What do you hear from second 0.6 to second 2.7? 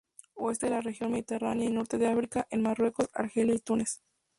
de la región mediterránea y Norte de África, en